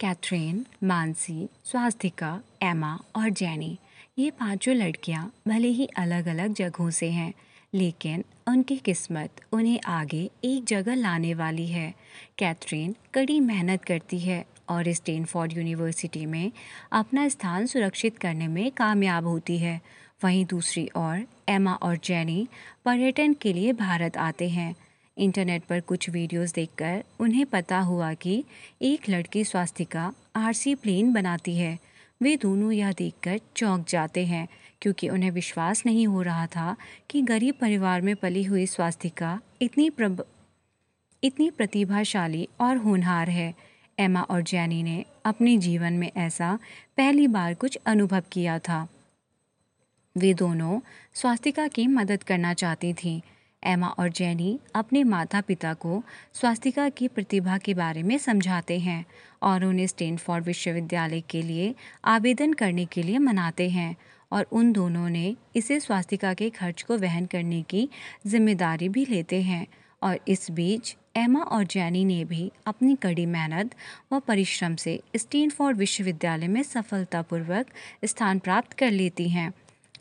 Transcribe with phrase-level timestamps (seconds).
[0.00, 3.78] Catherine, Mansi, Swastika, एमा और जैनी।
[4.18, 7.32] ये पाँचों लड़कियाँ भले ही अलग अलग जगहों से हैं,
[7.74, 11.94] लेकिन उनकी किस्मत उन्हें आगे एक जगह लाने वाली है।
[12.38, 16.52] कैथरीन कड़ी मेहनत करती है और स्टेनफोर्ड यूनिवर्सिटी में
[16.92, 19.80] अपना स्थान सुरक्षित करने में कामयाब होती है।
[20.24, 22.48] वहीं दूसरी ओर, एमा और जैनी
[22.84, 24.74] पर्यटन के लिए भारत आते हैं।
[25.18, 28.44] इंटरनेट पर कुछ वीडियोस देखकर उन्हें पता हुआ कि
[28.82, 31.78] एक लड़की स्वास्तिका आरसी प्लेन बनाती है।
[32.22, 34.46] वे दोनों यह देखकर चौंक जाते हैं,
[34.80, 36.76] क्योंकि उन्हें विश्वास नहीं हो रहा था
[37.10, 40.24] कि गरीब परिवार में पली हुई स्वास्तिका इतनी प्रब,
[41.22, 43.54] इतनी प्रतिभाशाली और होनहार है।
[43.98, 46.58] एमा और जैनी ने अपने जीवन में ऐसा
[46.96, 48.86] पहली बार कुछ अनुभव किया था।
[50.16, 50.78] वे दोनों
[51.14, 53.20] स्वास्तिका की मदद करना चाहती थीं
[53.62, 56.02] एमा और जैनी अपने माता पिता को
[56.34, 59.04] स्वास्तिका की प्रतिभा के बारे में समझाते हैं
[59.42, 63.96] और उन्हें स्टेनफोर्ड विश्वविद्यालय के लिए आवेदन करने के लिए मनाते हैं
[64.32, 67.88] और उन दोनों ने इसे स्वास्तिका के खर्च को वहन करने की
[68.26, 69.66] ज़िम्मेदारी भी लेते हैं
[70.02, 73.74] और इस बीच एमा और जैनी ने भी अपनी कड़ी मेहनत
[74.12, 77.66] व परिश्रम से स्टेनफोर्ड विश्वविद्यालय में सफलतापूर्वक
[78.04, 79.52] स्थान प्राप्त कर लेती हैं।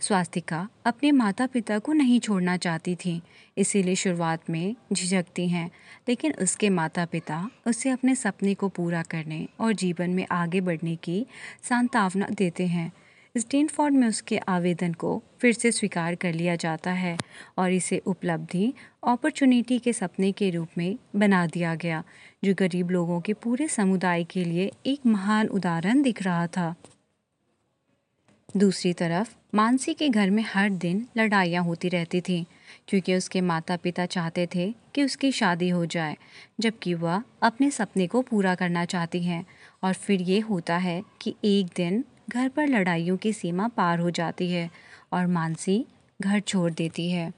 [0.00, 3.20] स्वास्तिका अपने माता पिता को नहीं छोड़ना चाहती थी,
[3.58, 5.70] इसीलिए शुरुआत में झिझकती हैं,
[6.08, 10.96] लेकिन उसके माता पिता उसे अपने सपने को पूरा करने और जीवन में आगे बढ़ने
[10.96, 11.26] की
[11.62, 12.92] सांत्वना देते हैं।
[13.34, 17.16] स्टेनफोर्ड में उसके आवेदन को फिर से स्वीकार कर लिया जाता है
[17.58, 18.72] और इसे उपलब्धि
[19.08, 22.02] अपॉर्चुनिटी के सपने के रूप में बना दिया गया,
[22.44, 26.74] जो गरीब लोगों के पूरे समुदाय के लिए एक महान उदाहरण दिख रहा था।
[28.56, 32.44] दूसरी तरफ़, मानसी के घर में हर दिन लड़ाइयाँ होती रहती थीं,
[32.88, 36.16] क्योंकि उसके माता पिता चाहते थे कि उसकी शादी हो जाए,
[36.60, 39.46] जबकि वह अपने सपने को पूरा करना चाहती हैं।
[39.84, 44.10] और फिर ये होता है कि एक दिन घर पर लड़ाइयों की सीमा पार हो
[44.10, 44.70] जाती है
[45.12, 45.86] और मानसी
[46.20, 47.32] घर छोड़ देती है।